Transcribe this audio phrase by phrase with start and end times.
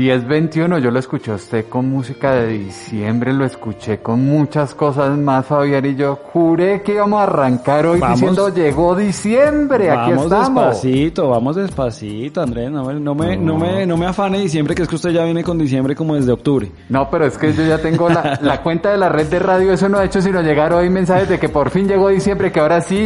[0.00, 4.74] Diez veintiuno, yo lo escuché a usted con música de diciembre, lo escuché con muchas
[4.74, 8.18] cosas más, Fabián, y yo juré que íbamos a arrancar hoy Vamos.
[8.18, 10.68] diciendo llegó diciembre, aquí Vamos estamos.
[10.72, 14.84] despacito, vamos despacito, Andrés, no me, no me, no me, no me afane diciembre, que
[14.84, 16.72] es que usted ya viene con diciembre como desde octubre.
[16.88, 19.70] No, pero es que yo ya tengo la, la cuenta de la red de radio,
[19.70, 22.60] eso no ha hecho sino llegar hoy mensajes de que por fin llegó diciembre, que
[22.60, 22.96] ahora sí,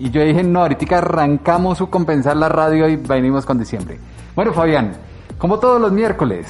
[0.00, 4.00] y, y yo dije, no, ahorita arrancamos su compensar la radio y venimos con diciembre.
[4.34, 4.96] Bueno, Fabián,
[5.38, 6.46] como todos los miércoles,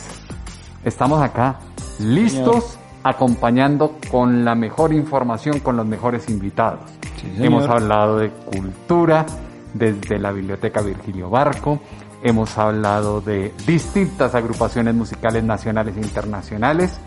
[0.84, 1.60] estamos acá,
[1.98, 6.80] listos, acompañando con la mejor información, con los mejores invitados.
[7.16, 7.44] Sí.
[7.44, 9.26] Hemos hablado de cultura
[9.72, 11.80] desde la Biblioteca Virgilio Barco,
[12.22, 16.98] hemos hablado de distintas agrupaciones musicales nacionales e internacionales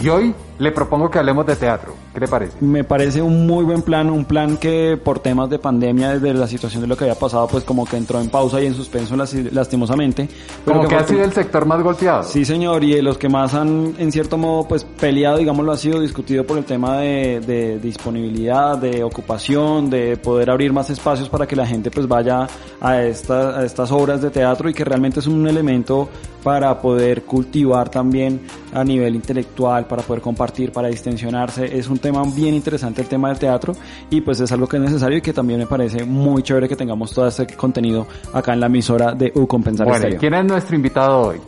[0.00, 1.94] y hoy le propongo que hablemos de teatro.
[2.12, 2.56] ¿Qué le parece?
[2.60, 6.46] Me parece un muy buen plan, un plan que por temas de pandemia, desde la
[6.46, 9.16] situación de lo que había pasado, pues como que entró en pausa y en suspenso
[9.16, 10.28] las- lastimosamente.
[10.64, 12.24] Pero Como que ha sido el sector más golpeado.
[12.24, 15.90] Sí, señor, y de los que más han, en cierto modo, pues peleado, digámoslo así,
[15.92, 21.28] o discutido por el tema de, de disponibilidad, de ocupación, de poder abrir más espacios
[21.28, 22.46] para que la gente pues vaya
[22.80, 26.08] a, esta- a estas obras de teatro y que realmente es un elemento
[26.42, 28.40] para poder cultivar también
[28.72, 31.76] a nivel intelectual, para poder compartir, para distensionarse.
[31.76, 33.74] Es un tema bien interesante el tema del teatro
[34.08, 36.76] y pues es algo que es necesario y que también me parece muy chévere que
[36.76, 40.20] tengamos todo este contenido acá en la emisora de U Compensar Bueno, Estéreo.
[40.20, 41.40] ¿quién es nuestro invitado hoy?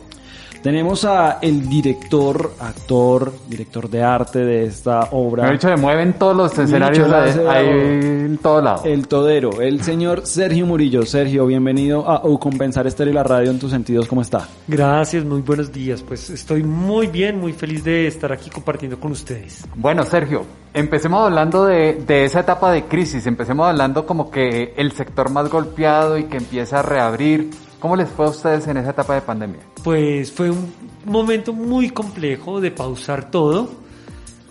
[0.63, 5.49] Tenemos a el director, actor, director de arte de esta Me obra.
[5.49, 8.81] he dicho, se mueven todos los escenarios hace- ahí en todo lado.
[8.85, 11.05] El todero, el señor Sergio Murillo.
[11.05, 14.07] Sergio, bienvenido a U Compensar Estéreo y la radio en tus sentidos.
[14.07, 14.47] ¿Cómo está?
[14.65, 16.01] Gracias, muy buenos días.
[16.01, 19.65] Pues estoy muy bien, muy feliz de estar aquí compartiendo con ustedes.
[19.75, 24.93] Bueno, Sergio, empecemos hablando de, de esa etapa de crisis, empecemos hablando como que el
[24.93, 27.49] sector más golpeado y que empieza a reabrir.
[27.83, 29.59] ¿Cómo les fue a ustedes en esa etapa de pandemia?
[29.83, 30.73] Pues fue un
[31.03, 33.69] momento muy complejo de pausar todo,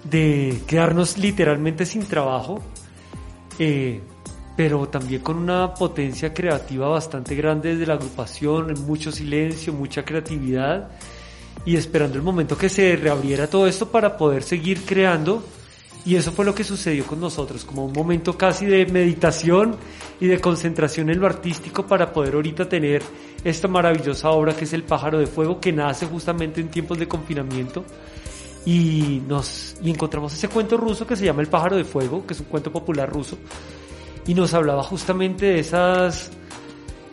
[0.04, 2.60] de quedarnos literalmente sin trabajo,
[3.59, 4.03] eh,
[4.54, 10.91] pero también con una potencia creativa bastante grande desde la agrupación, mucho silencio, mucha creatividad
[11.64, 15.43] y esperando el momento que se reabriera todo esto para poder seguir creando.
[16.05, 19.77] Y eso fue lo que sucedió con nosotros, como un momento casi de meditación
[20.21, 23.03] y de concentración en lo artístico para poder ahorita tener
[23.45, 27.07] esta maravillosa obra que es El pájaro de fuego, que nace justamente en tiempos de
[27.07, 27.85] confinamiento.
[28.65, 32.35] Y nos y encontramos ese cuento ruso que se llama El pájaro de fuego, que
[32.35, 33.37] es un cuento popular ruso,
[34.27, 36.31] y nos hablaba justamente de esas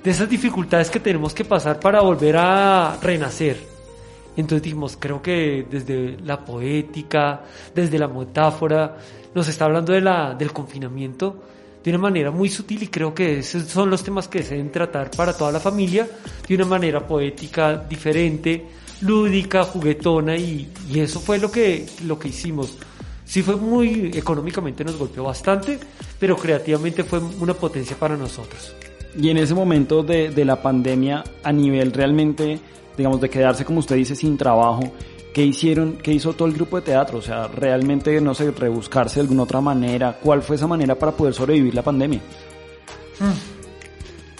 [0.04, 3.79] de esas dificultades que tenemos que pasar para volver a renacer.
[4.40, 7.42] Entonces dijimos, creo que desde la poética,
[7.76, 8.98] desde la metáfora,
[9.36, 11.44] nos está hablando de la, del confinamiento
[11.84, 14.72] de una manera muy sutil y creo que esos son los temas que se deben
[14.72, 16.08] tratar para toda la familia
[16.48, 18.66] de una manera poética, diferente,
[19.02, 22.78] lúdica, juguetona y, y eso fue lo que, lo que hicimos.
[23.26, 25.78] Sí fue muy, económicamente nos golpeó bastante,
[26.18, 28.74] pero creativamente fue una potencia para nosotros.
[29.20, 32.60] Y en ese momento de, de la pandemia, a nivel realmente,
[33.00, 34.92] digamos, de quedarse, como usted dice, sin trabajo,
[35.34, 35.94] ¿qué hicieron?
[36.04, 37.20] ¿Qué hizo todo el grupo de teatro?
[37.20, 40.18] O sea, realmente, no sé, rebuscarse de alguna otra manera.
[40.22, 42.20] ¿Cuál fue esa manera para poder sobrevivir la pandemia?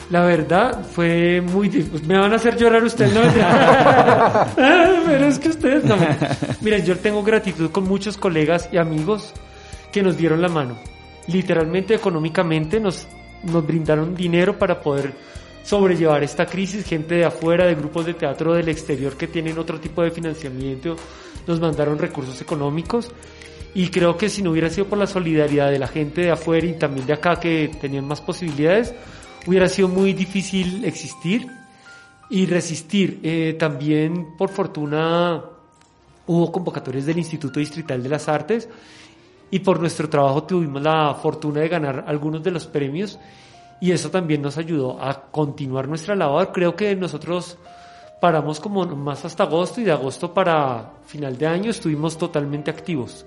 [0.10, 2.06] La verdad fue muy difícil.
[2.06, 3.22] Me van a hacer llorar ustedes, no
[5.06, 5.96] Pero es que ustedes no.
[6.60, 9.34] Miren, yo tengo gratitud con muchos colegas y amigos
[9.94, 10.76] que nos dieron la mano.
[11.28, 13.08] Literalmente, económicamente, nos,
[13.44, 15.14] nos brindaron dinero para poder
[15.64, 16.86] sobrellevar esta crisis.
[16.86, 20.96] Gente de afuera, de grupos de teatro del exterior que tienen otro tipo de financiamiento,
[21.48, 23.12] nos mandaron recursos económicos.
[23.74, 26.66] Y creo que si no hubiera sido por la solidaridad de la gente de afuera
[26.66, 28.94] y también de acá que tenían más posibilidades,
[29.46, 31.48] hubiera sido muy difícil existir
[32.30, 33.20] y resistir.
[33.24, 35.44] Eh, también, por fortuna,
[36.26, 38.68] hubo convocatorias del Instituto Distrital de las Artes
[39.52, 43.20] y por nuestro trabajo tuvimos la fortuna de ganar algunos de los premios
[43.82, 46.52] y eso también nos ayudó a continuar nuestra labor.
[46.52, 47.58] Creo que nosotros
[48.20, 53.26] paramos como más hasta agosto y de agosto para final de año estuvimos totalmente activos.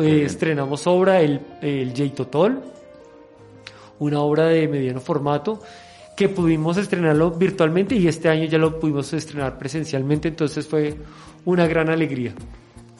[0.00, 2.62] Eh, estrenamos obra el, el Jay Totol,
[3.98, 5.60] una obra de mediano formato
[6.16, 10.96] que pudimos estrenarlo virtualmente y este año ya lo pudimos estrenar presencialmente, entonces fue
[11.44, 12.34] una gran alegría.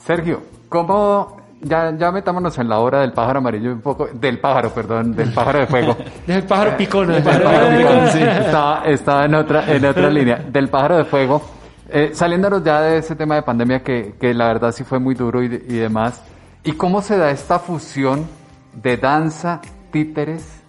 [0.05, 4.73] Sergio, ¿cómo ya, ya metámonos en la hora del pájaro amarillo un poco, del pájaro,
[4.73, 5.97] perdón, del pájaro de fuego.
[6.27, 7.07] del pájaro picón.
[7.07, 10.37] Del pájaro picón, sí, estaba, estaba en otra, en otra línea.
[10.37, 11.41] Del pájaro de fuego.
[11.89, 15.15] Eh, saliéndonos ya de ese tema de pandemia que, que la verdad sí fue muy
[15.15, 16.21] duro y, y demás.
[16.63, 18.27] ¿Y cómo se da esta fusión
[18.73, 19.61] de danza,
[19.91, 20.61] títeres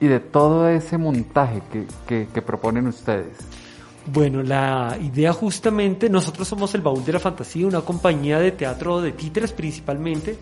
[0.00, 3.36] y de todo ese montaje que, que, que proponen ustedes?
[4.10, 9.02] Bueno, la idea justamente, nosotros somos el Baúl de la Fantasía, una compañía de teatro
[9.02, 10.38] de títeres principalmente,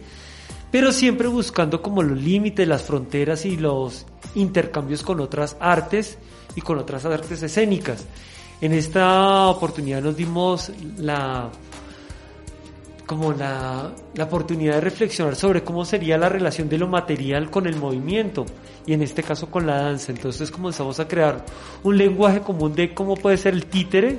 [0.70, 6.16] pero siempre buscando como los límites, las fronteras y los intercambios con otras artes
[6.54, 8.04] y con otras artes escénicas.
[8.60, 11.50] En esta oportunidad nos dimos la
[13.06, 17.66] como la, la, oportunidad de reflexionar sobre cómo sería la relación de lo material con
[17.66, 18.44] el movimiento
[18.84, 20.12] y en este caso con la danza.
[20.12, 21.44] Entonces comenzamos a crear
[21.84, 24.18] un lenguaje común de cómo puede ser el títere,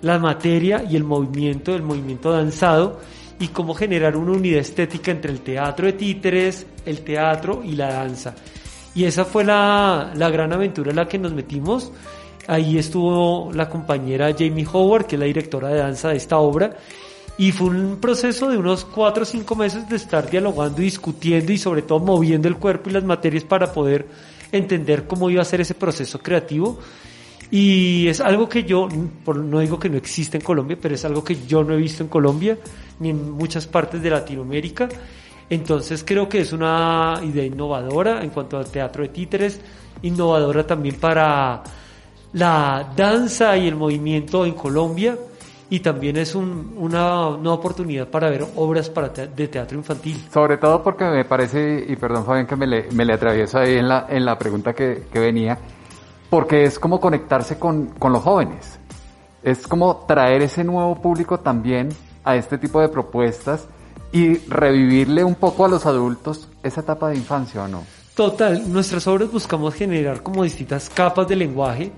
[0.00, 3.00] la materia y el movimiento, el movimiento danzado
[3.38, 7.92] y cómo generar una unidad estética entre el teatro de títeres, el teatro y la
[7.92, 8.34] danza.
[8.94, 11.92] Y esa fue la, la gran aventura en la que nos metimos.
[12.46, 16.76] Ahí estuvo la compañera Jamie Howard, que es la directora de danza de esta obra,
[17.36, 21.52] y fue un proceso de unos cuatro o cinco meses de estar dialogando y discutiendo
[21.52, 24.06] y sobre todo moviendo el cuerpo y las materias para poder
[24.52, 26.78] entender cómo iba a ser ese proceso creativo.
[27.50, 28.88] Y es algo que yo,
[29.26, 32.02] no digo que no existe en Colombia, pero es algo que yo no he visto
[32.02, 32.58] en Colombia
[33.00, 34.88] ni en muchas partes de Latinoamérica.
[35.50, 39.60] Entonces creo que es una idea innovadora en cuanto al teatro de títeres,
[40.02, 41.62] innovadora también para
[42.32, 45.16] la danza y el movimiento en Colombia
[45.70, 50.22] y también es un, una, una, oportunidad para ver obras para te de teatro infantil.
[50.32, 53.76] Sobre todo porque me parece, y perdón Fabián que me le, me le atravieso ahí
[53.76, 55.58] en la, en la pregunta que, que venía,
[56.28, 58.78] porque es como conectarse con, con los jóvenes,
[59.42, 61.88] es como traer ese nuevo público también
[62.24, 63.66] a este tipo de propuestas
[64.12, 67.84] y revivirle un poco a los adultos esa etapa de infancia o no.
[68.14, 71.90] Total, nuestras obras buscamos generar como distintas capas de lenguaje,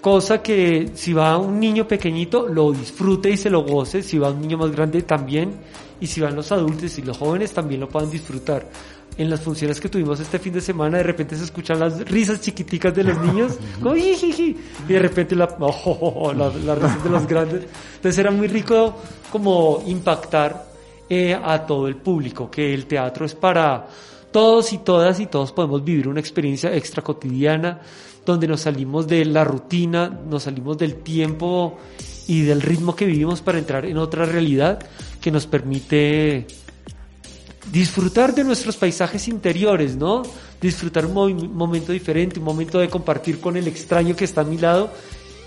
[0.00, 4.30] cosa que si va un niño pequeñito lo disfrute y se lo goce, si va
[4.30, 5.52] un niño más grande también,
[6.00, 8.68] y si van los adultos y los jóvenes también lo puedan disfrutar.
[9.16, 12.40] En las funciones que tuvimos este fin de semana, de repente se escuchan las risas
[12.40, 14.56] chiquiticas de los niños, como, y
[14.86, 17.66] de repente la, oh, las la risas de los grandes.
[17.96, 18.94] Entonces era muy rico
[19.32, 20.68] como impactar
[21.08, 23.88] eh, a todo el público, que el teatro es para
[24.30, 27.80] todos y todas y todos podemos vivir una experiencia extra cotidiana
[28.32, 31.78] donde nos salimos de la rutina, nos salimos del tiempo
[32.26, 34.78] y del ritmo que vivimos para entrar en otra realidad
[35.20, 36.46] que nos permite
[37.72, 40.22] disfrutar de nuestros paisajes interiores, ¿no?
[40.60, 44.58] Disfrutar un momento diferente, un momento de compartir con el extraño que está a mi
[44.58, 44.90] lado.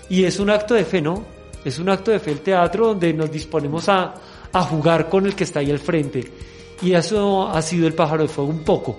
[0.08, 1.24] Y es un acto de fe, ¿no?
[1.64, 4.14] Es un acto de fe el teatro donde nos disponemos a,
[4.52, 6.30] a jugar con el que está ahí al frente.
[6.82, 8.98] Y eso ha sido el pájaro de fuego un poco.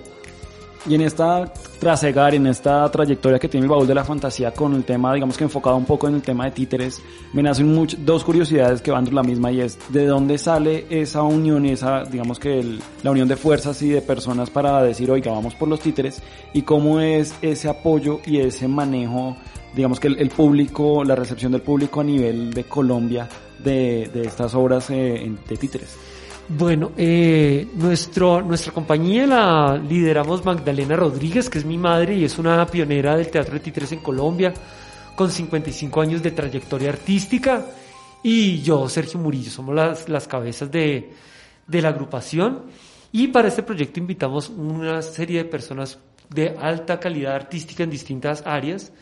[0.86, 4.74] Y en esta trasegar, en esta trayectoria que tiene el baúl de la fantasía con
[4.74, 7.00] el tema, digamos que enfocado un poco en el tema de títeres,
[7.32, 10.86] me nacen much, dos curiosidades que van de la misma y es de dónde sale
[10.90, 15.10] esa unión esa, digamos que el, la unión de fuerzas y de personas para decir,
[15.10, 16.22] oiga, vamos por los títeres
[16.52, 19.36] y cómo es ese apoyo y ese manejo,
[19.74, 23.26] digamos que el, público, la recepción del público a nivel de Colombia
[23.62, 25.96] de, de estas obras eh, de títeres.
[26.46, 32.38] Bueno, eh, nuestro, nuestra compañía la lideramos Magdalena Rodríguez, que es mi madre y es
[32.38, 34.52] una pionera del teatro de títeres en Colombia,
[35.16, 37.64] con 55 años de trayectoria artística.
[38.22, 41.14] Y yo, Sergio Murillo, somos las, las cabezas de,
[41.66, 42.64] de la agrupación.
[43.10, 45.98] Y para este proyecto invitamos una serie de personas
[46.28, 48.92] de alta calidad artística en distintas áreas,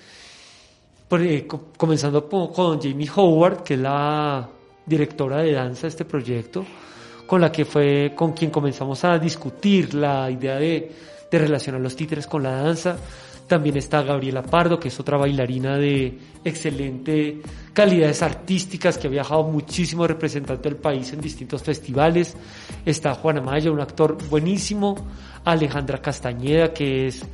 [1.11, 4.49] eh, comenzando con Jamie Howard, que es la
[4.87, 6.65] directora de danza de este proyecto
[7.33, 10.93] con la que fue con quien comenzamos a discutir la idea de,
[11.31, 12.95] de relacionar los títeres con la danza.
[13.47, 17.41] También está Gabriela Pardo, que es otra bailarina de excelente
[17.73, 22.37] calidades artísticas, que ha viajado muchísimo representante del país en distintos festivales.
[22.85, 24.95] Está Juana Maya, un actor buenísimo.
[25.43, 27.25] Alejandra Castañeda, que es,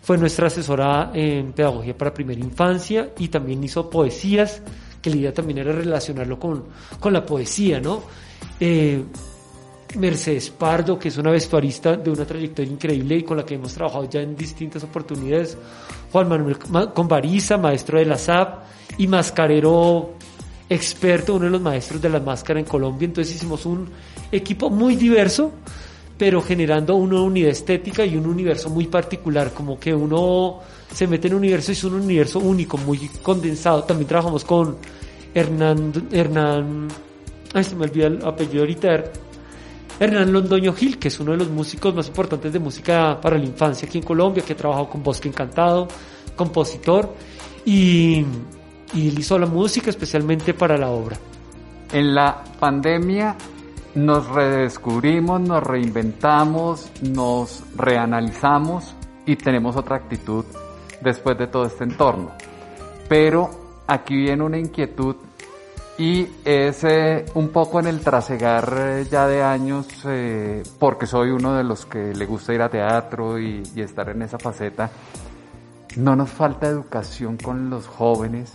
[0.00, 4.62] fue nuestra asesora en pedagogía para primera infancia y también hizo poesías,
[5.02, 6.64] que la idea también era relacionarlo con,
[6.98, 8.02] con la poesía, ¿no?
[8.58, 9.04] Eh,
[9.96, 13.74] Mercedes Pardo, que es una vestuarista de una trayectoria increíble y con la que hemos
[13.74, 15.56] trabajado ya en distintas oportunidades.
[16.10, 16.58] Juan Manuel
[16.92, 18.64] Convariza, maestro de la SAP
[18.98, 20.14] y mascarero
[20.68, 23.06] experto, uno de los maestros de la máscara en Colombia.
[23.06, 23.88] Entonces hicimos un
[24.30, 25.52] equipo muy diverso,
[26.16, 30.60] pero generando una unidad estética y un universo muy particular, como que uno
[30.92, 33.84] se mete en un universo y es un universo único, muy condensado.
[33.84, 34.76] También trabajamos con
[35.34, 36.88] Hernán, Hernán,
[37.54, 39.04] ay se me olvida el apellido ahorita,
[40.00, 43.44] Hernán Londoño Gil, que es uno de los músicos más importantes de música para la
[43.44, 45.88] infancia aquí en Colombia, que ha trabajado con Bosque Encantado,
[46.36, 47.14] compositor,
[47.64, 48.24] y,
[48.94, 51.16] él hizo la música especialmente para la obra.
[51.92, 53.36] En la pandemia
[53.94, 58.94] nos redescubrimos, nos reinventamos, nos reanalizamos
[59.26, 60.44] y tenemos otra actitud
[61.00, 62.32] después de todo este entorno.
[63.08, 63.50] Pero
[63.86, 65.16] aquí viene una inquietud
[66.02, 71.30] y es eh, un poco en el trasegar eh, ya de años, eh, porque soy
[71.30, 74.90] uno de los que le gusta ir a teatro y, y, estar en esa faceta.
[75.94, 78.52] No nos falta educación con los jóvenes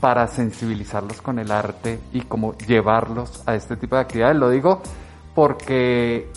[0.00, 4.38] para sensibilizarlos con el arte y como llevarlos a este tipo de actividades.
[4.38, 4.80] Lo digo
[5.34, 6.30] porque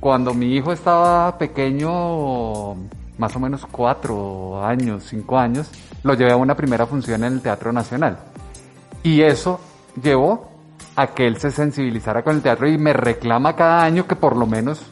[0.00, 2.76] cuando mi hijo estaba pequeño,
[3.18, 5.70] más o menos cuatro años, cinco años,
[6.02, 8.16] lo llevé a una primera función en el Teatro Nacional.
[9.02, 9.60] Y eso
[10.00, 10.50] llevó
[10.96, 14.36] a que él se sensibilizara con el teatro y me reclama cada año que por
[14.36, 14.82] lo menos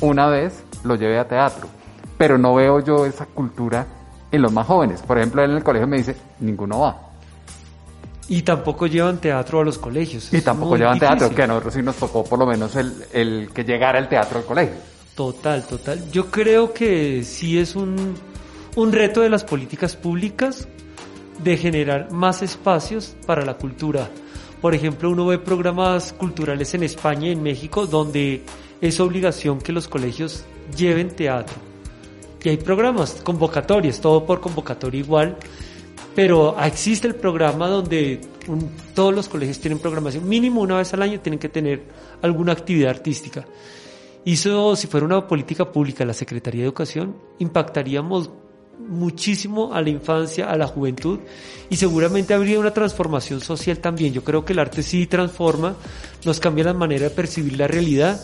[0.00, 1.68] una vez lo lleve a teatro.
[2.16, 3.86] Pero no veo yo esa cultura
[4.30, 5.02] en los más jóvenes.
[5.02, 6.96] Por ejemplo, él en el colegio me dice, ninguno va.
[8.28, 10.32] Y tampoco llevan teatro a los colegios.
[10.32, 13.50] Y tampoco llevan teatro, que a nosotros sí nos tocó por lo menos el, el
[13.52, 14.76] que llegara el teatro al colegio.
[15.16, 16.10] Total, total.
[16.12, 18.14] Yo creo que sí es un,
[18.76, 20.68] un reto de las políticas públicas
[21.42, 24.08] de generar más espacios para la cultura.
[24.60, 28.42] Por ejemplo, uno ve programas culturales en España y en México donde
[28.80, 30.44] es obligación que los colegios
[30.76, 31.56] lleven teatro.
[32.42, 35.36] Y hay programas, convocatorias, todo por convocatoria igual,
[36.14, 38.20] pero existe el programa donde
[38.94, 41.82] todos los colegios tienen programación, mínimo una vez al año tienen que tener
[42.22, 43.46] alguna actividad artística.
[44.24, 48.30] Y eso, si fuera una política pública, la Secretaría de Educación, impactaríamos
[48.88, 51.20] muchísimo a la infancia, a la juventud
[51.68, 54.12] y seguramente habría una transformación social también.
[54.12, 55.76] Yo creo que el arte sí transforma,
[56.24, 58.20] nos cambia la manera de percibir la realidad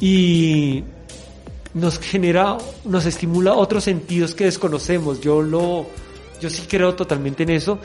[0.00, 0.82] y
[1.74, 5.20] nos genera, nos estimula otros sentidos que desconocemos.
[5.20, 5.86] Yo lo,
[6.40, 7.78] yo sí creo totalmente en eso.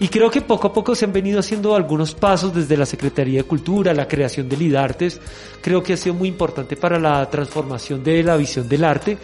[0.00, 3.42] Y creo que poco a poco se han venido haciendo algunos pasos desde la Secretaría
[3.42, 5.20] de Cultura, la creación del IDARTES.
[5.60, 9.16] Creo que ha sido muy importante para la transformación de la visión del arte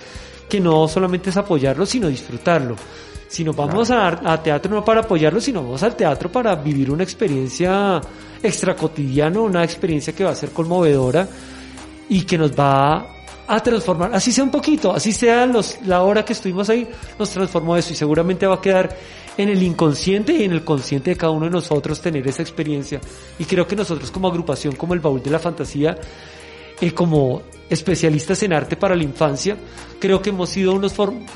[0.50, 2.76] que no solamente es apoyarlo, sino disfrutarlo.
[3.28, 7.04] Si nos vamos a, teatro no para apoyarlo, sino vamos al teatro para vivir una
[7.04, 8.00] experiencia
[8.42, 11.28] extra cotidiana, una experiencia que va a ser conmovedora
[12.08, 13.06] y que nos va
[13.46, 16.88] a transformar, así sea un poquito, así sea los, la hora que estuvimos ahí,
[17.18, 18.96] nos transformó eso y seguramente va a quedar
[19.36, 23.00] en el inconsciente y en el consciente de cada uno de nosotros tener esa experiencia.
[23.38, 25.96] Y creo que nosotros como agrupación, como el baúl de la fantasía,
[26.80, 29.56] eh, como especialistas en arte para la infancia.
[29.98, 30.94] Creo que hemos sido unos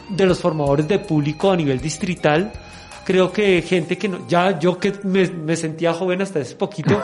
[0.08, 2.52] de los formadores de público a nivel distrital.
[3.04, 6.98] Creo que gente que no, ya yo que me, sentía joven hasta hace poquito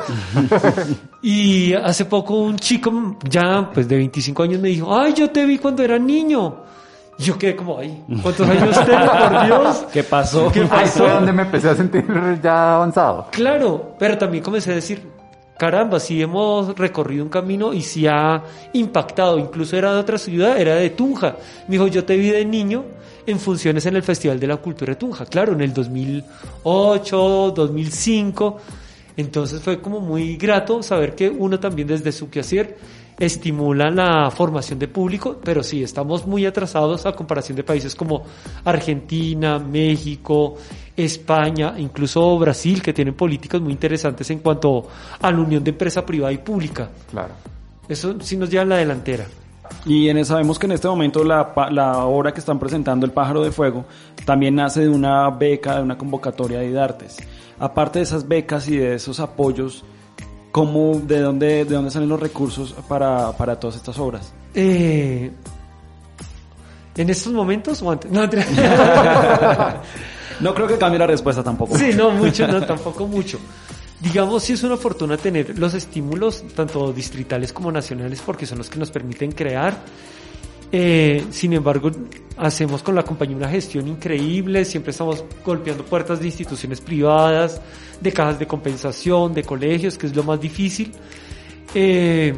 [1.22, 5.44] y hace poco un chico ya pues de 25 años me dijo, ay, yo te
[5.44, 6.64] vi cuando era niño.
[7.18, 9.86] Yo quedé como, ay, ¿cuántos años tengo, por Dios?
[9.92, 10.50] ¿Qué pasó?
[10.50, 11.04] ¿Qué pasó?
[11.04, 12.02] Ahí donde me empecé a sentir
[12.42, 13.26] ya avanzado.
[13.30, 15.06] Claro, pero también comencé a decir,
[15.60, 19.38] caramba, sí hemos recorrido un camino y sí ha impactado.
[19.38, 21.36] Incluso era de otra ciudad, era de Tunja.
[21.68, 22.86] Me dijo, yo te vi de niño
[23.26, 25.26] en funciones en el Festival de la Cultura de Tunja.
[25.26, 28.56] Claro, en el 2008, 2005.
[29.18, 32.78] Entonces fue como muy grato saber que uno también desde su quehacer
[33.20, 38.24] estimula la formación de público, pero sí, estamos muy atrasados a comparación de países como
[38.64, 40.56] Argentina, México,
[40.96, 44.88] España, incluso Brasil, que tienen políticas muy interesantes en cuanto
[45.20, 46.88] a la unión de empresa privada y pública.
[47.10, 47.34] Claro.
[47.86, 49.26] Eso sí nos lleva a la delantera.
[49.84, 53.42] Y en, sabemos que en este momento la, la, obra que están presentando, El pájaro
[53.42, 53.84] de fuego,
[54.24, 57.18] también nace de una beca, de una convocatoria de IDARTES.
[57.58, 59.84] Aparte de esas becas y de esos apoyos,
[60.52, 64.32] ¿Cómo, de, dónde, ¿De dónde salen los recursos para, para todas estas obras?
[64.54, 65.30] Eh,
[66.96, 68.10] ¿En estos momentos o antes?
[68.10, 68.22] No,
[70.40, 71.78] no creo que cambie la respuesta tampoco.
[71.78, 73.38] Sí, no mucho, no, tampoco mucho.
[74.00, 78.68] Digamos, sí es una fortuna tener los estímulos, tanto distritales como nacionales, porque son los
[78.68, 79.76] que nos permiten crear
[80.72, 81.90] eh, sin embargo,
[82.36, 87.60] hacemos con la compañía una gestión increíble, siempre estamos golpeando puertas de instituciones privadas,
[88.00, 90.92] de cajas de compensación, de colegios, que es lo más difícil.
[91.74, 92.34] Eh,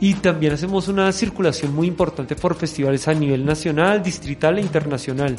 [0.00, 5.36] y también hacemos una circulación muy importante por festivales a nivel nacional, distrital e internacional.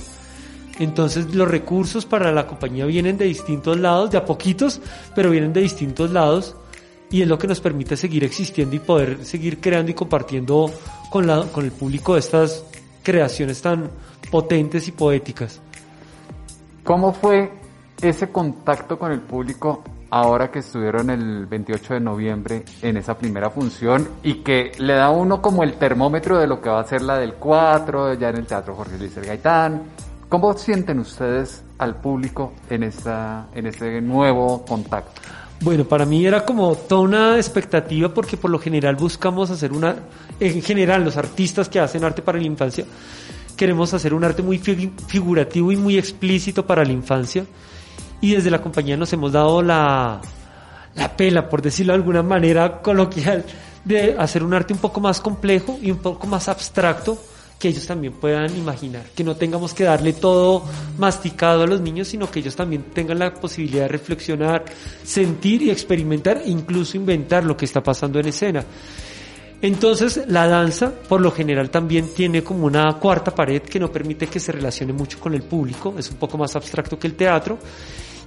[0.80, 4.82] Entonces los recursos para la compañía vienen de distintos lados, de a poquitos,
[5.14, 6.56] pero vienen de distintos lados
[7.16, 10.70] y es lo que nos permite seguir existiendo y poder seguir creando y compartiendo
[11.10, 12.66] con, la, con el público estas
[13.04, 13.90] creaciones tan
[14.30, 15.62] potentes y poéticas.
[16.84, 17.54] ¿Cómo fue
[18.02, 23.50] ese contacto con el público ahora que estuvieron el 28 de noviembre en esa primera
[23.50, 27.02] función y que le da uno como el termómetro de lo que va a ser
[27.02, 29.84] la del 4, ya en el Teatro Jorge Luis Gaitán?
[30.28, 35.22] ¿Cómo sienten ustedes al público en, esta, en este nuevo contacto?
[35.62, 39.96] Bueno, para mí era como toda una expectativa porque por lo general buscamos hacer una,
[40.40, 42.86] en general los artistas que hacen arte para la infancia,
[43.56, 47.46] queremos hacer un arte muy figurativo y muy explícito para la infancia.
[48.22, 50.22] Y desde la compañía nos hemos dado la,
[50.96, 53.46] la pela, por decirlo de alguna manera coloquial,
[53.84, 57.18] de hacer un arte un poco más complejo y un poco más abstracto
[57.60, 60.64] que ellos también puedan imaginar, que no tengamos que darle todo
[60.98, 64.66] masticado a los niños, sino que ellos también tengan la posibilidad de reflexionar,
[65.04, 68.66] sentir y experimentar, incluso inventar lo que está pasando en escena.
[69.62, 74.28] Entonces, la danza, por lo general, también tiene como una cuarta pared que no permite
[74.28, 77.58] que se relacione mucho con el público, es un poco más abstracto que el teatro.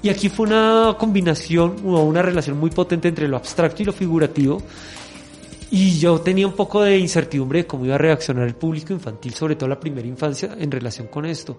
[0.02, 3.92] Y aquí fue una combinación o una relación muy potente entre lo abstracto y lo
[3.92, 4.62] figurativo,
[5.70, 9.34] y yo tenía un poco de incertidumbre de cómo iba a reaccionar el público infantil,
[9.34, 11.58] sobre todo la primera infancia, en relación con esto.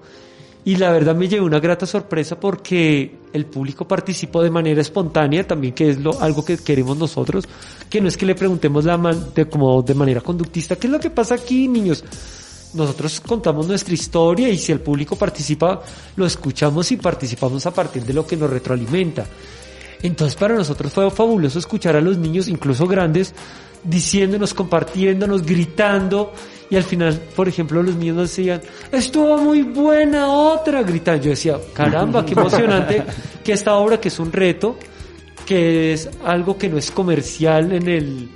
[0.66, 5.48] Y la verdad me llevé una grata sorpresa porque el público participó de manera espontánea,
[5.48, 7.46] también que es lo, algo que queremos nosotros,
[7.90, 11.00] que no es que le preguntemos la de, como de manera conductista, ¿qué es lo
[11.00, 12.04] que pasa aquí, niños?
[12.74, 15.82] Nosotros contamos nuestra historia y si el público participa,
[16.16, 19.26] lo escuchamos y participamos a partir de lo que nos retroalimenta.
[20.02, 23.34] Entonces para nosotros fue fabuloso escuchar a los niños, incluso grandes,
[23.84, 26.34] diciéndonos, compartiéndonos, gritando.
[26.70, 31.20] Y al final, por ejemplo, los niños nos decían, estuvo muy buena otra, gritan.
[31.22, 33.04] Yo decía, caramba, qué emocionante
[33.44, 34.78] que esta obra, que es un reto,
[35.46, 38.30] que es algo que no es comercial en el...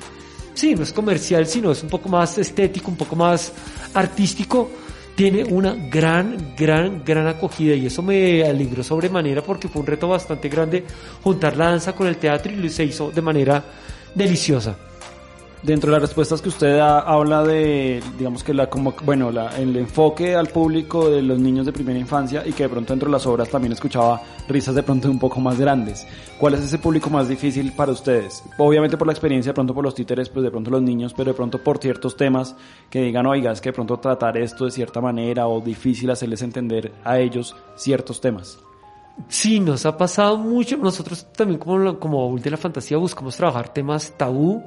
[0.55, 3.51] Sí, no es comercial, sino es un poco más estético, un poco más
[3.93, 4.69] artístico,
[5.15, 10.07] tiene una gran, gran, gran acogida y eso me alegró sobremanera porque fue un reto
[10.07, 10.83] bastante grande
[11.21, 13.63] juntar la danza con el teatro y se hizo de manera
[14.15, 14.75] deliciosa.
[15.63, 19.57] Dentro de las respuestas que usted da, habla de, digamos que la, como, bueno, la,
[19.57, 23.07] el enfoque al público de los niños de primera infancia y que de pronto dentro
[23.07, 26.05] de las obras también escuchaba risas de pronto un poco más grandes.
[26.37, 28.43] ¿Cuál es ese público más difícil para ustedes?
[28.57, 31.31] Obviamente por la experiencia, de pronto por los títeres, pues de pronto los niños, pero
[31.31, 32.57] de pronto por ciertos temas
[32.89, 36.41] que digan, oiga, es que de pronto tratar esto de cierta manera o difícil hacerles
[36.41, 38.59] entender a ellos ciertos temas.
[39.29, 40.75] Sí, nos ha pasado mucho.
[40.75, 44.61] Nosotros también como, como de la fantasía buscamos trabajar temas tabú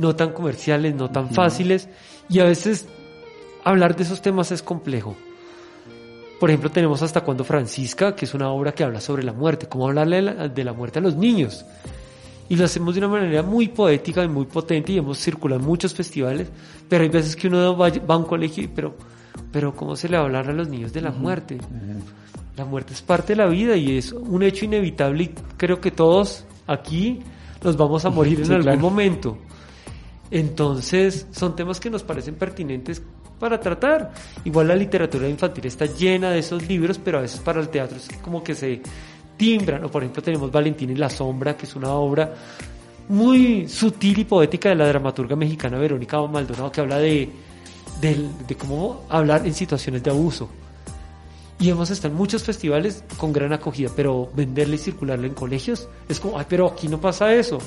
[0.00, 1.88] no tan comerciales, no tan fáciles,
[2.28, 2.88] y a veces
[3.64, 5.14] hablar de esos temas es complejo.
[6.40, 9.68] Por ejemplo, tenemos Hasta cuando Francisca, que es una obra que habla sobre la muerte,
[9.68, 11.66] cómo hablarle de la, muerte a los niños.
[12.48, 15.66] Y lo hacemos de una manera muy poética y muy potente y hemos circulado en
[15.66, 16.48] muchos festivales,
[16.88, 18.96] pero hay veces que uno va, a un colegio y, pero,
[19.52, 21.58] pero ¿cómo se le va a hablar a los niños de la muerte?
[22.56, 25.90] La muerte es parte de la vida y es un hecho inevitable y creo que
[25.90, 27.20] todos aquí
[27.62, 29.38] nos vamos a morir en algún momento.
[30.30, 33.02] Entonces, son temas que nos parecen pertinentes
[33.38, 34.12] para tratar.
[34.44, 37.96] Igual la literatura infantil está llena de esos libros, pero a veces para el teatro
[37.96, 38.80] es como que se
[39.36, 39.82] timbran.
[39.84, 42.32] O por ejemplo tenemos Valentín y la sombra, que es una obra
[43.08, 47.28] muy sutil y poética de la dramaturga mexicana Verónica Maldonado, que habla de,
[48.00, 50.48] de cómo hablar en situaciones de abuso.
[51.60, 55.88] Y hemos estado en muchos festivales con gran acogida, pero venderle y circularle en colegios
[56.08, 57.58] es como, ay, pero aquí no pasa eso.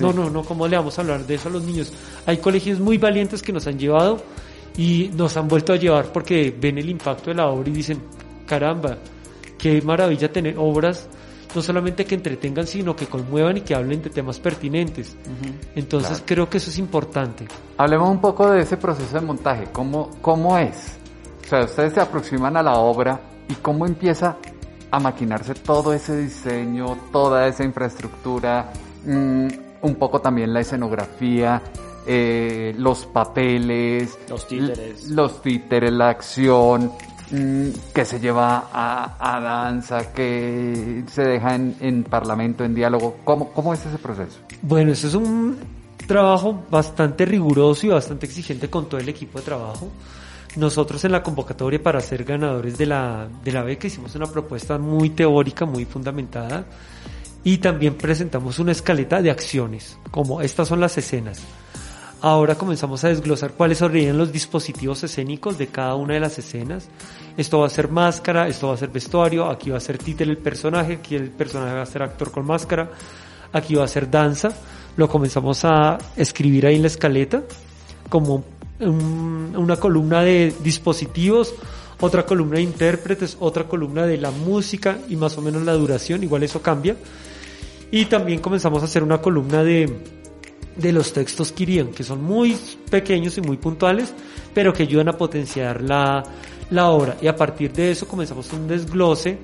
[0.00, 1.92] No, no, no, ¿cómo le vamos a hablar de eso a los niños?
[2.26, 4.22] Hay colegios muy valientes que nos han llevado
[4.76, 8.00] y nos han vuelto a llevar porque ven el impacto de la obra y dicen,
[8.46, 8.98] caramba,
[9.58, 11.08] qué maravilla tener obras
[11.52, 15.16] no solamente que entretengan, sino que conmuevan y que hablen de temas pertinentes.
[15.74, 17.48] Entonces creo que eso es importante.
[17.76, 20.96] Hablemos un poco de ese proceso de montaje, ¿cómo, cómo es?
[21.44, 24.36] O sea, ustedes se aproximan a la obra y cómo empieza
[24.90, 28.72] a maquinarse todo ese diseño, toda esa infraestructura,
[29.04, 29.48] mm,
[29.82, 31.62] un poco también la escenografía,
[32.06, 36.92] eh, los papeles, los títeres, los títeres, la acción,
[37.30, 43.18] mm, que se lleva a, danza, que se deja en, parlamento, en diálogo.
[43.24, 44.38] ¿Cómo, ¿Cómo es ese proceso?
[44.62, 45.58] Bueno, eso es un
[46.06, 49.88] trabajo bastante riguroso y bastante exigente con todo el equipo de trabajo.
[50.56, 54.78] Nosotros en la convocatoria para ser ganadores de la, de la beca hicimos una propuesta
[54.78, 56.64] muy teórica, muy fundamentada
[57.44, 61.40] y también presentamos una escaleta de acciones, como estas son las escenas.
[62.22, 66.88] Ahora comenzamos a desglosar cuáles serían los dispositivos escénicos de cada una de las escenas.
[67.36, 70.30] Esto va a ser máscara, esto va a ser vestuario, aquí va a ser títere
[70.30, 72.90] el personaje, aquí el personaje va a ser actor con máscara,
[73.52, 74.50] aquí va a ser danza.
[74.98, 77.42] Lo comenzamos a escribir ahí en la escaleta
[78.10, 78.44] como
[78.80, 81.54] un- una columna de dispositivos,
[82.00, 86.22] otra columna de intérpretes, otra columna de la música y más o menos la duración,
[86.22, 86.96] igual eso cambia.
[87.90, 89.92] Y también comenzamos a hacer una columna de,
[90.76, 92.56] de los textos que irían, que son muy
[92.90, 94.12] pequeños y muy puntuales,
[94.54, 96.22] pero que ayudan a potenciar la,
[96.70, 97.16] la obra.
[97.20, 99.38] Y a partir de eso comenzamos un desglose,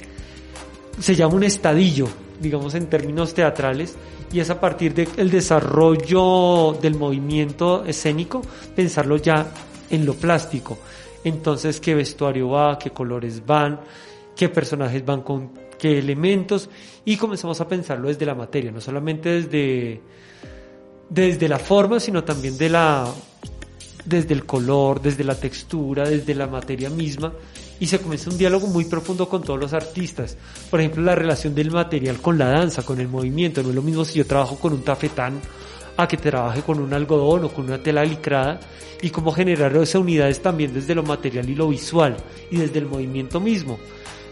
[0.98, 2.08] se llama un estadillo,
[2.40, 3.96] digamos en términos teatrales,
[4.32, 8.42] y es a partir del desarrollo del movimiento escénico,
[8.74, 9.46] pensarlo ya
[9.90, 10.78] en lo plástico.
[11.24, 13.80] Entonces, qué vestuario va, qué colores van,
[14.34, 16.68] qué personajes van con qué elementos,
[17.04, 20.00] y comenzamos a pensarlo desde la materia, no solamente desde,
[21.08, 23.12] desde la forma, sino también de la,
[24.04, 27.32] desde el color, desde la textura, desde la materia misma,
[27.78, 30.36] y se comienza un diálogo muy profundo con todos los artistas.
[30.70, 33.62] Por ejemplo, la relación del material con la danza, con el movimiento.
[33.62, 35.40] No es lo mismo si yo trabajo con un tafetán
[35.96, 38.60] a que trabaje con un algodón o con una tela licrada
[39.00, 42.16] y cómo generar esas unidades también desde lo material y lo visual
[42.50, 43.78] y desde el movimiento mismo.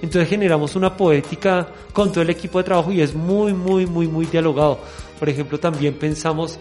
[0.03, 4.07] Entonces generamos una poética con todo el equipo de trabajo y es muy, muy, muy,
[4.07, 4.79] muy dialogado.
[5.19, 6.59] Por ejemplo, también pensamos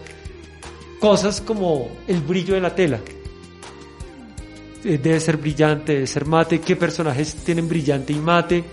[1.00, 3.00] cosas como el brillo de la tela.
[4.84, 8.64] Eh, Debe ser brillante, debe ser mate, qué personajes tienen brillante y mate.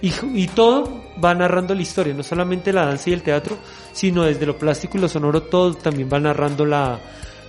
[0.00, 3.58] Y, y todo va narrando la historia, no solamente la danza y el teatro,
[3.92, 6.98] sino desde lo plástico y lo sonoro, todo también va narrando la,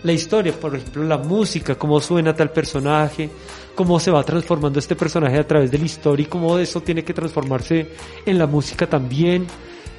[0.04, 0.54] la historia.
[0.54, 3.30] Por ejemplo, la música, cómo suena tal personaje,
[3.76, 7.04] cómo se va transformando este personaje a través de la historia y cómo eso tiene
[7.04, 7.88] que transformarse
[8.26, 9.46] en la música también.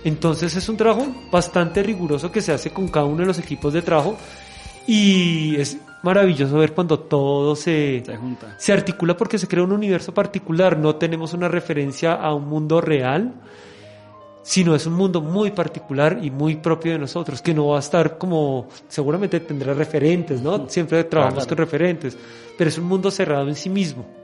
[0.02, 3.72] Entonces es un trabajo bastante riguroso que se hace con cada uno de los equipos
[3.72, 4.16] de trabajo
[4.86, 8.54] y es maravilloso ver cuando todo se, Se junta.
[8.56, 12.80] se articula porque se crea un universo particular, no tenemos una referencia a un mundo
[12.80, 13.34] real,
[14.42, 17.80] sino es un mundo muy particular y muy propio de nosotros, que no va a
[17.80, 20.68] estar como, seguramente tendrá referentes, ¿no?
[20.68, 22.16] Siempre trabajamos con referentes,
[22.56, 24.19] pero es un mundo cerrado en sí mismo.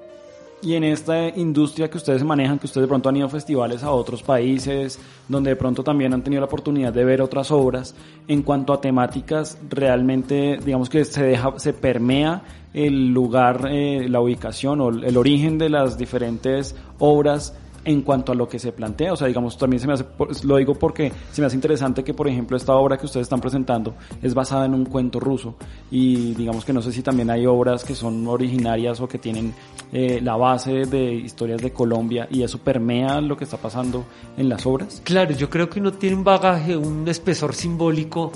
[0.67, 3.85] Y en esta industria que ustedes manejan, que ustedes de pronto han ido a festivales
[3.85, 4.99] a otros países,
[5.29, 7.95] donde de pronto también han tenido la oportunidad de ver otras obras,
[8.27, 12.43] en cuanto a temáticas, realmente, digamos que se deja, se permea
[12.75, 17.55] el lugar, eh, la ubicación o el origen de las diferentes obras
[17.87, 20.05] en cuanto a lo que se plantea, o sea, digamos, también se me hace,
[20.43, 23.41] lo digo porque se me hace interesante que, por ejemplo, esta obra que ustedes están
[23.41, 25.55] presentando es basada en un cuento ruso
[25.91, 29.55] y digamos que no sé si también hay obras que son originarias o que tienen
[29.93, 34.05] eh, la base de historias de Colombia y eso permea lo que está pasando
[34.37, 35.01] en las obras.
[35.05, 38.33] Claro, yo creo que uno tiene un bagaje, un espesor simbólico,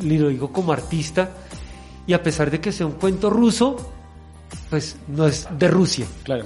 [0.00, 1.30] y lo digo como artista,
[2.06, 3.76] y a pesar de que sea un cuento ruso,
[4.70, 6.06] pues no es de Rusia.
[6.22, 6.44] Claro.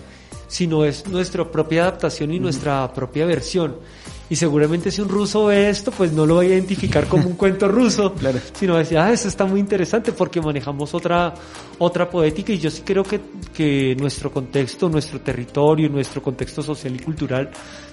[0.52, 3.76] Sino es nuestra propia adaptación y nuestra propia versión.
[4.28, 7.36] Y seguramente si un ruso ve esto, pues no lo va a identificar como un
[7.42, 8.38] cuento ruso, Claro.
[8.52, 11.32] sino va a decir, ah, eso está muy interesante porque manejamos otra,
[11.78, 13.18] otra poética y yo sí creo que,
[13.54, 17.48] que nuestro contexto, nuestro territorio, nuestro contexto social y cultural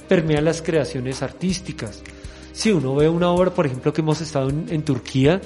[0.09, 2.03] permea las creaciones artísticas.
[2.51, 5.39] Si uno ve una obra, por ejemplo, que hemos estado en, en Turquía,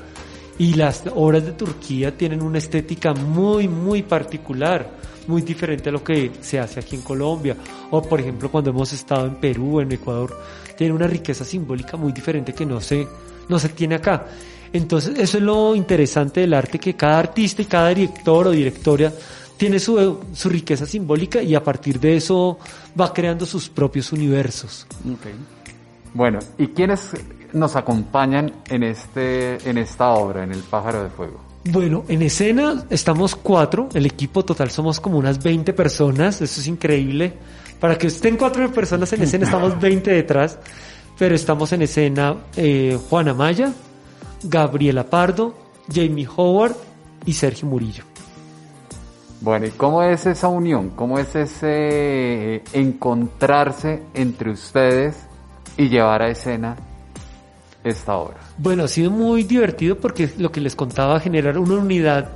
[0.58, 6.04] y las obras de Turquía tienen una estética muy, muy particular, muy diferente a lo
[6.04, 7.56] que se hace aquí en Colombia.
[7.92, 10.38] O, por ejemplo, cuando hemos estado en Perú, en Ecuador,
[10.78, 13.08] tiene una riqueza simbólica muy diferente que no se,
[13.50, 14.26] no se tiene acá.
[14.72, 19.14] Entonces, eso es lo interesante del arte, que cada artista y cada director o directora
[19.56, 22.58] tiene su, su riqueza simbólica y a partir de eso
[23.00, 24.88] va creando sus propios universos.
[25.00, 25.34] Okay.
[26.14, 27.12] Bueno, ¿y quiénes
[27.54, 31.53] nos acompañan en, este, en esta obra, en El pájaro de fuego?
[31.66, 36.68] Bueno, en escena estamos cuatro, el equipo total somos como unas 20 personas, eso es
[36.68, 37.34] increíble.
[37.80, 40.60] Para que estén cuatro personas en escena, estamos 20 detrás,
[41.18, 43.72] pero estamos en escena eh, Juana Maya,
[44.44, 45.56] Gabriela Pardo,
[45.92, 46.76] Jamie Howard
[47.26, 48.04] y Sergio Murillo.
[49.40, 50.90] Bueno, ¿y cómo es esa unión?
[50.92, 55.16] ¿Cómo es ese eh, encontrarse entre ustedes
[55.78, 56.76] y llevar a escena
[57.84, 58.38] esta obra?
[58.58, 62.30] Bueno, ha sido muy divertido porque lo que les contaba, generar una unidad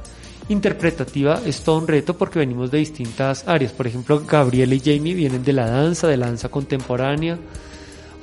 [0.49, 3.71] interpretativa es todo un reto porque venimos de distintas áreas.
[3.71, 7.37] Por ejemplo, Gabriela y Jamie vienen de la danza, de la danza contemporánea.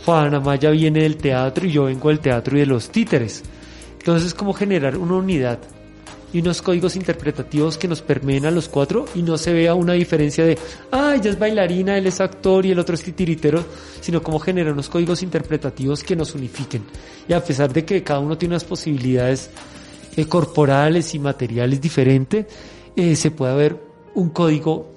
[0.05, 3.43] Juana Maya viene del teatro y yo vengo del teatro y de los títeres.
[3.99, 5.59] Entonces, como generar una unidad
[6.35, 9.92] y unos códigos interpretativos que nos permeen a los cuatro y no se vea una
[9.92, 10.59] diferencia de,
[10.90, 13.64] ah, ella es bailarina, él es actor y el otro es titiritero,
[14.01, 16.83] sino como generar unos códigos interpretativos que nos unifiquen.
[17.29, 19.49] Y a pesar de que cada uno tiene unas posibilidades
[20.16, 22.47] eh, corporales y materiales diferentes,
[22.97, 23.81] eh, se puede ver
[24.16, 24.90] un código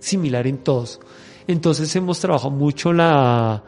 [0.00, 1.00] similar en todos.
[1.46, 3.64] Entonces hemos trabajado mucho la,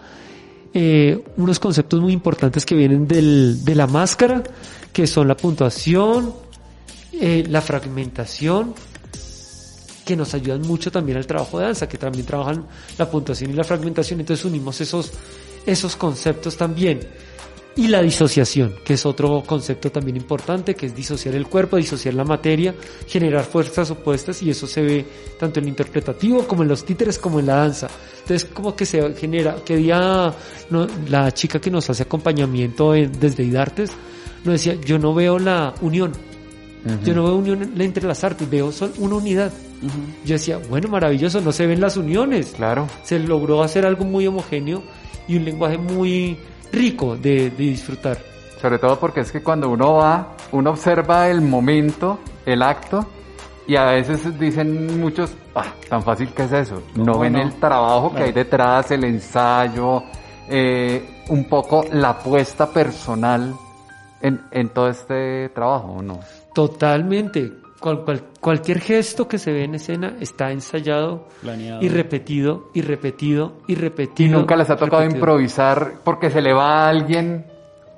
[0.75, 4.43] eh, unos conceptos muy importantes que vienen del, de la máscara,
[4.93, 6.46] que son la puntuación,
[7.21, 8.75] eh, la fragmentación,
[10.05, 12.65] que nos ayudan mucho también al trabajo de danza, que también trabajan
[12.97, 15.13] la puntuación y la fragmentación, entonces unimos esos,
[15.67, 17.01] esos conceptos también.
[17.79, 22.15] Y la disociación, que es otro concepto también importante, que es disociar el cuerpo, disociar
[22.15, 22.75] la materia,
[23.07, 25.05] generar fuerzas opuestas, y eso se ve
[25.39, 27.89] tanto en el interpretativo como en los títeres como en la danza.
[28.21, 30.33] Entonces, como que se genera, que día
[31.09, 33.91] la chica que nos hace acompañamiento en- desde IDARTES
[34.45, 36.13] nos decía, yo no veo la unión,
[37.05, 39.53] yo no veo unión entre las artes, veo son una unidad.
[40.25, 42.55] Yo decía, bueno, maravilloso, no se ven las uniones.
[42.57, 42.87] Claro.
[43.03, 44.83] Se logró hacer algo muy homogéneo
[45.29, 46.39] y un lenguaje muy
[46.73, 48.19] rico de, de disfrutar.
[48.61, 53.07] Sobre todo porque es que cuando uno va, uno observa el momento, el acto,
[53.67, 56.83] y a veces dicen muchos, ah, tan fácil que es eso.
[56.95, 57.43] No ¿Cómo ven no?
[57.43, 60.05] el trabajo que hay detrás, el ensayo,
[60.49, 63.55] eh, un poco la apuesta personal
[64.21, 66.21] en, en todo este trabajo, ¿o ¿no?
[66.57, 67.53] Totalmente.
[67.79, 71.83] Cual- cual- cualquier gesto que se ve en escena está ensayado Planeado.
[71.83, 74.39] y repetido y repetido y Y repetido.
[74.39, 75.19] nunca les ha tocado repetido.
[75.19, 77.45] improvisar porque se le va a alguien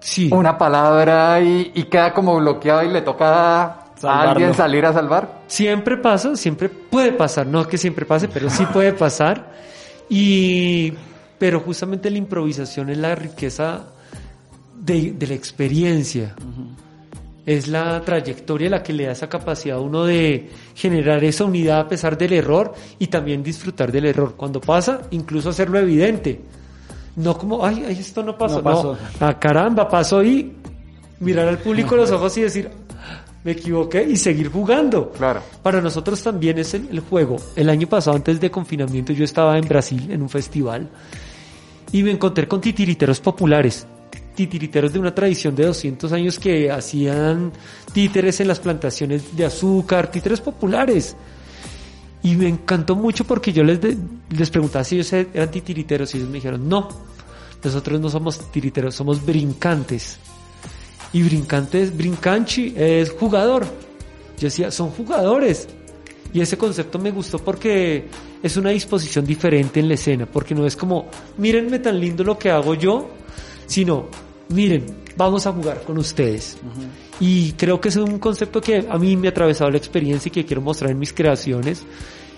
[0.01, 0.29] Sí.
[0.33, 3.65] una palabra y, y queda como bloqueado y le toca
[4.03, 5.43] a alguien salir a salvar.
[5.47, 9.53] Siempre pasa, siempre puede pasar, no que siempre pase, pero sí puede pasar.
[10.09, 10.93] Y,
[11.39, 13.85] pero justamente la improvisación es la riqueza
[14.75, 16.35] de, de la experiencia.
[17.49, 21.81] Es la trayectoria la que le da esa capacidad a uno de generar esa unidad
[21.81, 24.35] a pesar del error y también disfrutar del error.
[24.37, 26.43] Cuando pasa, incluso hacerlo evidente.
[27.17, 28.57] No como, ay, ay, esto no pasó.
[28.59, 28.93] No pasó.
[28.93, 30.53] No, ah, caramba, pasó y
[31.21, 35.11] mirar al público a los ojos y decir, "Ah, me equivoqué y seguir jugando.
[35.13, 35.41] Claro.
[35.63, 37.37] Para nosotros también es el, el juego.
[37.57, 40.87] El año pasado, antes de confinamiento, yo estaba en Brasil en un festival
[41.93, 43.87] y me encontré con titiriteros populares.
[44.39, 47.51] Titiriteros de una tradición de 200 años que hacían
[47.93, 51.17] títeres en las plantaciones de azúcar, títeres populares.
[52.23, 53.81] Y me encantó mucho porque yo les,
[54.31, 56.89] les preguntaba si ellos eran titiriteros y ellos me dijeron, no,
[57.65, 60.21] nosotros no somos titiriteros, somos brincantes.
[61.13, 63.65] Y brincantes, brincanchi es jugador.
[63.65, 65.67] Yo decía, son jugadores.
[66.33, 68.07] Y ese concepto me gustó porque
[68.41, 72.39] es una disposición diferente en la escena, porque no es como, mírenme tan lindo lo
[72.39, 73.11] que hago yo,
[73.67, 74.07] sino,
[74.49, 74.85] miren,
[75.17, 76.57] vamos a jugar con ustedes.
[77.21, 80.33] Y creo que es un concepto que a mí me ha atravesado la experiencia y
[80.33, 81.85] que quiero mostrar en mis creaciones,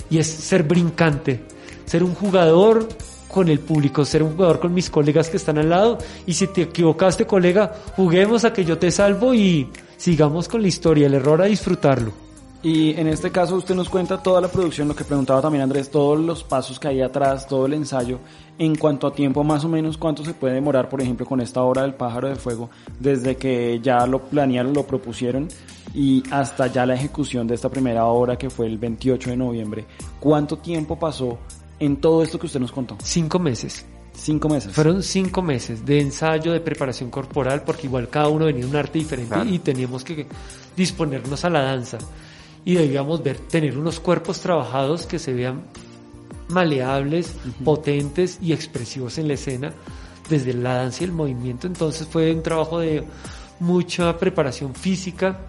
[0.08, 1.40] y es ser brincante,
[1.84, 2.88] ser un jugador
[3.28, 6.46] con el público, ser un jugador con mis colegas que están al lado, y si
[6.48, 11.14] te equivocaste colega, juguemos a que yo te salvo y sigamos con la historia, el
[11.14, 12.29] error a disfrutarlo.
[12.62, 15.90] Y en este caso usted nos cuenta toda la producción, lo que preguntaba también Andrés,
[15.90, 18.18] todos los pasos que hay atrás, todo el ensayo,
[18.58, 21.62] en cuanto a tiempo más o menos cuánto se puede demorar, por ejemplo, con esta
[21.62, 22.68] obra del pájaro de fuego,
[22.98, 25.48] desde que ya lo planearon, lo propusieron
[25.94, 29.86] y hasta ya la ejecución de esta primera obra que fue el 28 de noviembre.
[30.20, 31.38] ¿Cuánto tiempo pasó
[31.78, 32.98] en todo esto que usted nos contó?
[33.02, 33.86] Cinco meses.
[34.12, 34.74] Cinco meses.
[34.74, 38.76] Fueron cinco meses de ensayo, de preparación corporal, porque igual cada uno venía de un
[38.76, 39.48] arte diferente Claro.
[39.48, 40.26] y teníamos que
[40.76, 41.96] disponernos a la danza.
[42.64, 45.62] Y debíamos ver, tener unos cuerpos trabajados que se vean
[46.48, 49.72] maleables, potentes y expresivos en la escena,
[50.28, 51.66] desde la danza y el movimiento.
[51.66, 53.04] Entonces fue un trabajo de
[53.60, 55.40] mucha preparación física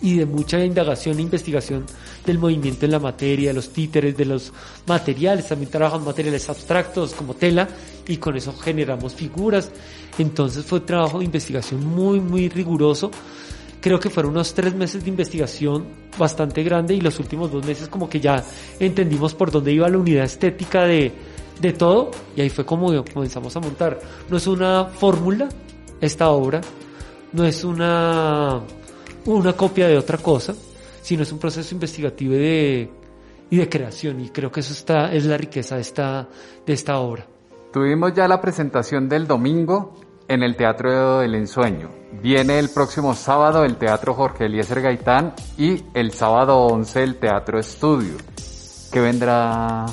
[0.00, 1.84] y de mucha indagación e investigación
[2.24, 4.52] del movimiento en la materia, de los títeres, de los
[4.86, 5.48] materiales.
[5.48, 7.68] También trabajamos materiales abstractos como tela
[8.06, 9.70] y con eso generamos figuras.
[10.18, 13.10] Entonces fue un trabajo de investigación muy, muy riguroso.
[13.80, 15.86] Creo que fueron unos tres meses de investigación
[16.18, 18.42] bastante grande y los últimos dos meses como que ya
[18.80, 21.12] entendimos por dónde iba la unidad estética de,
[21.60, 24.00] de todo y ahí fue como comenzamos a montar.
[24.28, 25.48] No es una fórmula
[26.00, 26.60] esta obra,
[27.32, 28.60] no es una,
[29.26, 30.54] una copia de otra cosa,
[31.02, 32.90] sino es un proceso investigativo y de,
[33.50, 36.28] y de creación y creo que eso está, es la riqueza de esta,
[36.66, 37.26] de esta obra.
[37.72, 39.94] Tuvimos ya la presentación del domingo
[40.28, 41.90] en el Teatro del Ensueño.
[42.22, 47.58] Viene el próximo sábado el Teatro Jorge Eliezer Gaitán y el sábado 11 el Teatro
[47.58, 48.16] Estudio.
[48.92, 49.86] ¿Qué vendrá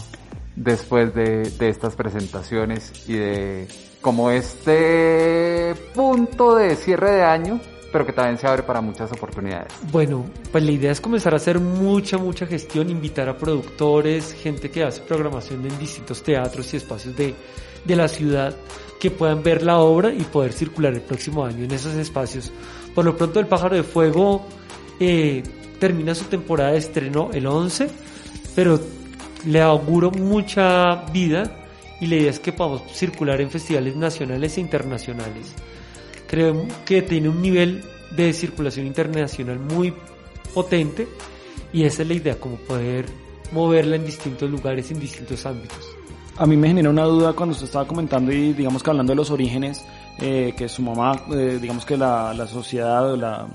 [0.55, 3.67] después de, de estas presentaciones y de
[4.01, 7.59] como este punto de cierre de año,
[7.91, 9.73] pero que también se abre para muchas oportunidades?
[9.91, 14.69] Bueno, pues la idea es comenzar a hacer mucha, mucha gestión, invitar a productores, gente
[14.69, 17.33] que hace programación en distintos teatros y espacios de,
[17.83, 18.55] de la ciudad
[18.99, 22.51] que puedan ver la obra y poder circular el próximo año en esos espacios.
[22.93, 24.45] Por lo pronto el pájaro de fuego
[24.99, 25.43] eh,
[25.79, 27.89] termina su temporada de estreno el 11,
[28.55, 28.79] pero
[29.45, 31.65] le auguro mucha vida
[31.99, 35.53] y la idea es que podamos circular en festivales nacionales e internacionales.
[36.27, 37.83] Creo que tiene un nivel
[38.15, 39.93] de circulación internacional muy
[40.53, 41.07] potente
[41.73, 43.05] y esa es la idea, como poder
[43.51, 45.94] moverla en distintos lugares, en distintos ámbitos.
[46.37, 49.15] A mí me genera una duda cuando usted estaba comentando y digamos que hablando de
[49.15, 49.85] los orígenes,
[50.19, 53.47] eh, que su mamá, eh, digamos que la, la sociedad, la,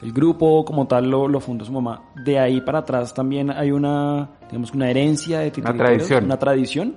[0.00, 2.10] el grupo como tal lo, lo, fundó su mamá.
[2.24, 6.24] De ahí para atrás también hay una, digamos una herencia de una tradición.
[6.24, 6.94] Una tradición.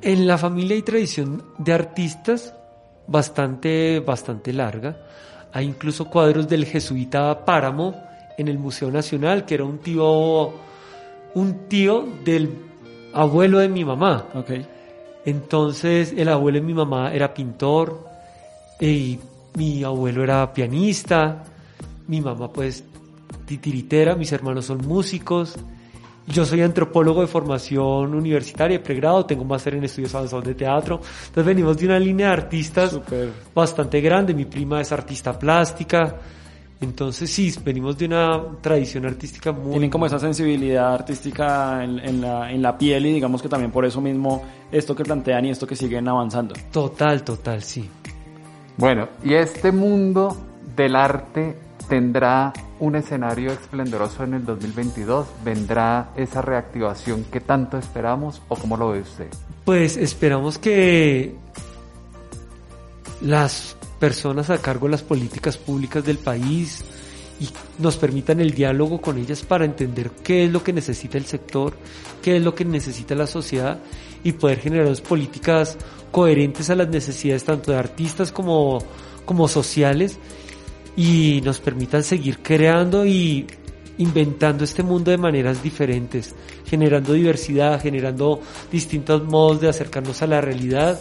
[0.00, 2.54] En la familia hay tradición de artistas
[3.06, 4.96] bastante, bastante larga.
[5.52, 7.94] Hay incluso cuadros del jesuita Páramo
[8.38, 10.52] en el Museo Nacional, que era un tío,
[11.34, 12.73] un tío del
[13.14, 14.26] abuelo de mi mamá.
[14.34, 14.66] Okay.
[15.24, 18.06] Entonces, el abuelo de mi mamá era pintor,
[18.80, 19.18] y
[19.56, 21.44] mi abuelo era pianista,
[22.08, 22.84] mi mamá pues
[23.46, 25.56] titiritera, mis hermanos son músicos,
[26.26, 31.00] yo soy antropólogo de formación universitaria, pregrado, tengo un máster en estudios avanzados de teatro.
[31.26, 33.30] Entonces venimos de una línea de artistas Super.
[33.54, 34.32] bastante grande.
[34.32, 36.16] Mi prima es artista plástica.
[36.84, 39.72] Entonces sí, venimos de una tradición artística muy...
[39.72, 43.72] Tienen como esa sensibilidad artística en, en, la, en la piel y digamos que también
[43.72, 46.54] por eso mismo esto que plantean y esto que siguen avanzando.
[46.70, 47.88] Total, total, sí.
[48.76, 50.36] Bueno, y este mundo
[50.76, 51.56] del arte
[51.88, 55.26] tendrá un escenario esplendoroso en el 2022?
[55.44, 59.28] ¿Vendrá esa reactivación que tanto esperamos o cómo lo ve usted?
[59.64, 61.34] Pues esperamos que
[63.20, 66.84] las personas a cargo de las políticas públicas del país
[67.40, 71.24] y nos permitan el diálogo con ellas para entender qué es lo que necesita el
[71.24, 71.72] sector,
[72.20, 73.78] qué es lo que necesita la sociedad
[74.22, 75.78] y poder generar políticas
[76.12, 78.78] coherentes a las necesidades tanto de artistas como,
[79.24, 80.18] como sociales
[80.98, 83.46] y nos permitan seguir creando y
[83.96, 86.34] inventando este mundo de maneras diferentes,
[86.66, 91.00] generando diversidad, generando distintos modos de acercarnos a la realidad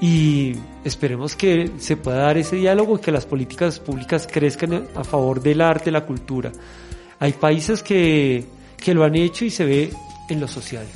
[0.00, 5.04] y esperemos que se pueda dar ese diálogo y que las políticas públicas crezcan a
[5.04, 6.52] favor del arte, la cultura.
[7.18, 8.44] Hay países que,
[8.76, 9.90] que lo han hecho y se ve
[10.28, 10.86] en lo social.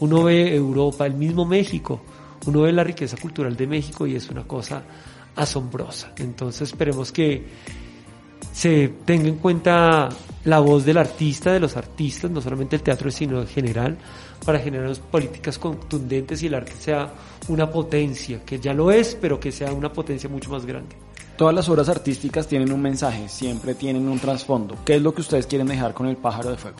[0.00, 2.02] Uno ve Europa, el mismo México,
[2.46, 4.82] uno ve la riqueza cultural de México y es una cosa
[5.34, 6.12] asombrosa.
[6.18, 7.46] Entonces esperemos que
[8.52, 10.08] se tenga en cuenta
[10.44, 13.98] la voz del artista, de los artistas, no solamente el teatro, sino en general,
[14.44, 17.12] para generar políticas contundentes y el arte sea
[17.48, 20.96] una potencia, que ya lo es, pero que sea una potencia mucho más grande.
[21.36, 24.76] Todas las obras artísticas tienen un mensaje, siempre tienen un trasfondo.
[24.84, 26.78] ¿Qué es lo que ustedes quieren dejar con el pájaro de fuego?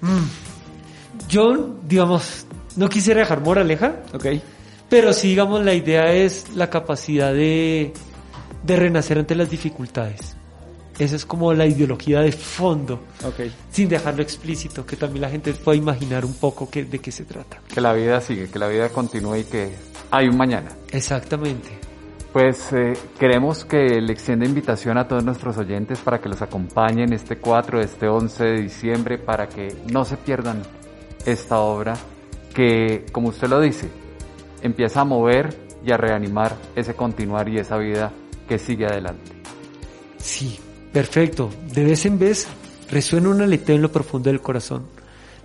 [0.00, 1.28] Mm.
[1.28, 2.46] Yo, digamos,
[2.76, 4.02] no quisiera dejar moraleja.
[4.12, 4.26] Ok.
[4.88, 7.92] Pero sí, digamos, la idea es la capacidad de,
[8.62, 10.36] de renacer ante las dificultades.
[10.98, 13.52] Esa es como la ideología de fondo, okay.
[13.70, 17.24] sin dejarlo explícito, que también la gente pueda imaginar un poco que, de qué se
[17.24, 17.60] trata.
[17.72, 19.74] Que la vida sigue, que la vida continúe y que
[20.10, 20.70] hay un mañana.
[20.92, 21.70] Exactamente.
[22.32, 27.12] Pues eh, queremos que le extienda invitación a todos nuestros oyentes para que los acompañen
[27.12, 30.62] este 4, este 11 de diciembre, para que no se pierdan
[31.24, 31.94] esta obra
[32.54, 33.88] que, como usted lo dice,
[34.62, 38.12] empieza a mover y a reanimar ese continuar y esa vida
[38.48, 39.32] que sigue adelante.
[40.16, 40.58] Sí,
[40.94, 41.50] perfecto.
[41.74, 42.46] De vez en vez
[42.88, 44.86] resuena un aleteo en lo profundo del corazón.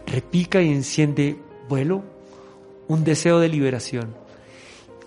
[0.05, 2.03] Repica y enciende vuelo,
[2.87, 4.15] un deseo de liberación.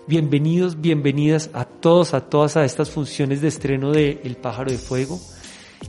[0.05, 4.77] Bienvenidos, bienvenidas a todos, a todas a estas funciones de estreno de El pájaro de
[4.77, 5.19] fuego.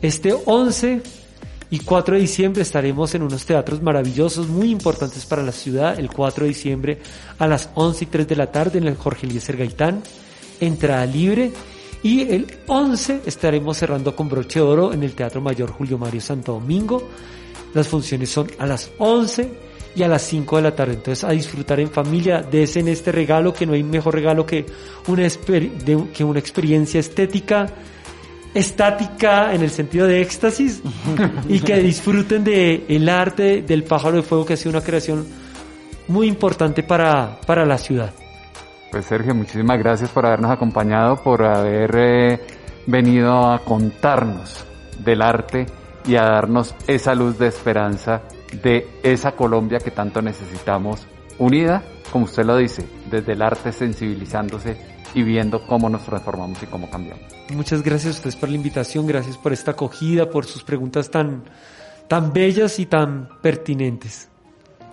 [0.01, 1.03] Este 11
[1.71, 5.99] y 4 de diciembre estaremos en unos teatros maravillosos, muy importantes para la ciudad.
[5.99, 6.99] El 4 de diciembre
[7.41, 10.01] a las 11 y 3 de la tarde en el Jorge Eliezer Gaitán.
[10.61, 11.51] Entrada libre.
[12.05, 16.21] Y el 11 estaremos cerrando con broche de oro en el Teatro Mayor Julio Mario
[16.21, 17.09] Santo Domingo.
[17.73, 19.49] Las funciones son a las 11
[19.97, 20.93] y a las 5 de la tarde.
[20.93, 24.67] Entonces a disfrutar en familia, desen este regalo que no hay mejor regalo que
[25.09, 27.73] una, de, que una experiencia estética
[28.53, 30.83] estática en el sentido de éxtasis
[31.49, 35.27] y que disfruten de el arte del pájaro de fuego que ha sido una creación
[36.09, 38.13] muy importante para, para la ciudad.
[38.95, 42.41] Pues Sergio, muchísimas gracias por habernos acompañado, por haber eh,
[42.87, 44.65] venido a contarnos
[45.01, 45.67] del arte
[46.07, 48.23] y a darnos esa luz de esperanza
[48.63, 51.09] de esa Colombia que tanto necesitamos,
[51.41, 51.83] unida,
[52.13, 54.77] como usted lo dice, desde el arte sensibilizándose
[55.13, 57.25] y viendo cómo nos transformamos y cómo cambiamos.
[57.53, 61.43] Muchas gracias a ustedes por la invitación, gracias por esta acogida, por sus preguntas tan,
[62.07, 64.29] tan bellas y tan pertinentes.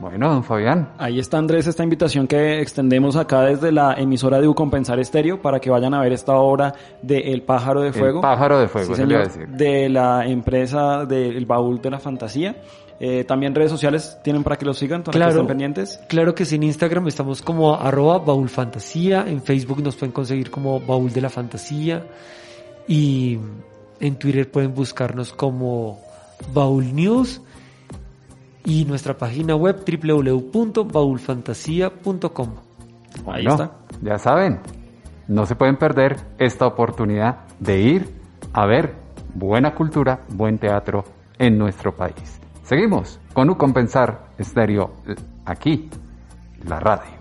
[0.02, 0.90] Bueno, don Fabián.
[0.98, 5.60] Ahí está Andrés, esta invitación que extendemos acá desde la emisora de Ucompensar Estéreo para
[5.60, 6.74] que vayan a ver esta obra
[7.04, 8.18] de El Pájaro de Fuego.
[8.18, 9.58] El Pájaro de Fuego, Sí, eso le iba a señor, decir.
[9.58, 12.56] de la empresa del Baúl de la Fantasía.
[13.00, 15.32] Eh, también redes sociales tienen para que los sigan, para que Claro.
[15.34, 16.00] estén pendientes.
[16.08, 20.50] Claro que sí, en Instagram estamos como arroba baúl fantasía, en Facebook nos pueden conseguir
[20.52, 22.04] como baúl de la fantasía
[22.88, 23.40] y
[24.00, 26.00] en Twitter pueden buscarnos como
[26.54, 27.42] baúl news
[28.66, 32.50] y nuestra página web www.baulfantasia.com.
[33.28, 33.72] Ahí Bueno, está.
[34.02, 34.60] Ya saben,
[35.28, 38.10] no se pueden perder esta oportunidad de ir
[38.54, 38.96] a ver
[39.34, 41.04] buena cultura, buen teatro
[41.38, 42.40] en nuestro país.
[42.64, 45.90] Seguimos con un compensar estéreo eh, aquí,
[46.68, 47.21] la radio.